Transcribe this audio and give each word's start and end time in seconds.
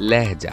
لہجہ۔ 0.00 0.48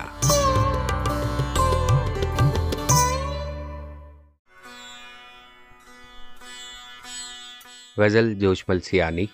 غزل 7.97 8.36
جوش 8.36 8.63
ملسیانی 8.68 9.25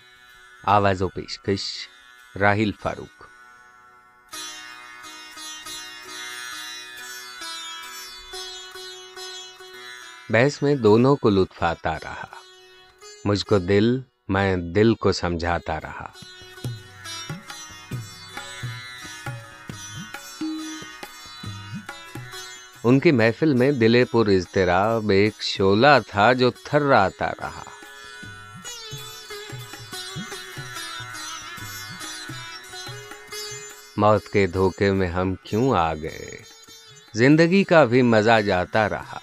آواز 0.64 1.02
و 1.02 1.08
پیشکش 1.08 1.62
راہیل 2.40 2.72
فاروق۔ 2.82 3.24
بحث 10.30 10.62
میں 10.62 10.76
دونوں 10.76 11.16
کو 11.16 11.30
لطف 11.30 11.64
آتا 11.64 11.98
رہا۔ 12.00 12.26
مجھ 13.26 13.46
کو 13.46 13.60
دل، 13.60 14.00
میں 14.28 14.56
دل 14.56 14.94
کو 14.94 15.12
سمجھاتا 15.12 15.82
رہا۔ 15.82 16.12
ان 22.84 23.00
کی 23.00 23.12
محفل 23.12 23.54
میں 23.54 23.72
دل 23.72 24.04
پر 24.12 24.28
اضطراب 24.28 25.10
ایک 25.10 25.44
شولہ 25.44 26.00
تھا 26.08 26.34
جو 26.34 26.52
تھر 26.64 26.92
آتا 26.92 27.32
رہا۔ 27.32 27.64
موت 33.98 34.28
کے 34.28 34.48
دھوکے 34.48 34.92
میں 34.92 35.08
ہم 35.08 35.36
کیوں 35.36 35.78
آ 35.78 35.94
گئے؟ 35.94 36.38
زندگی 37.14 37.64
کا 37.64 37.86
بھی 37.86 38.02
مزہ 38.02 38.42
جاتا 38.42 38.90
رہا۔ 38.90 39.20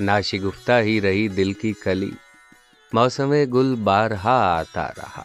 ناشگفتہ 0.00 0.80
ہی 0.80 1.00
رہی 1.00 1.28
دل 1.28 1.52
کی 1.52 1.72
کلی۔ 1.72 2.10
موسم 2.92 3.32
گل 3.32 3.74
بارہا 3.74 4.56
آتا 4.58 4.88
رہا۔ 4.88 5.22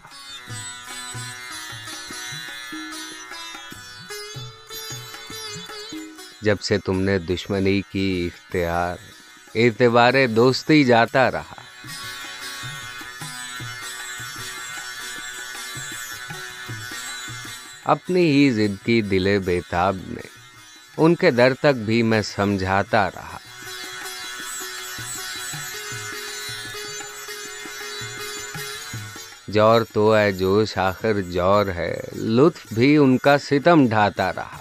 جب 6.42 6.56
سے 6.62 6.78
تم 6.78 7.00
نے 7.00 7.20
دشمنی 7.20 7.82
کی 7.92 8.30
اختیار، 8.34 8.98
اعتبار 9.56 10.14
دوستی 10.36 10.84
جاتا 10.84 11.32
رہا۔ 11.32 11.54
اپنی 17.84 18.32
ہی 18.32 18.52
ضد 18.52 18.86
کی 18.86 19.02
دل 19.02 19.40
بیتاب 19.46 19.98
میں، 20.08 20.28
ان 20.98 21.16
کے 21.16 21.32
در 21.32 21.54
تک 21.54 21.76
بھی 21.76 22.04
میں 22.04 22.22
سمجھاتا 22.22 23.12
رہا۔ 23.12 23.38
جور 29.48 29.82
تو 29.94 30.18
ہے 30.18 30.32
جوش، 30.32 30.78
آخر 30.78 31.22
جور 31.22 31.66
ہے۔ 31.66 32.00
لطف 32.16 32.74
بھی 32.74 32.98
ان 32.98 33.18
کا 33.18 33.38
ستم 33.38 33.88
ڈھاتا 33.88 34.34
رہا۔ 34.34 34.58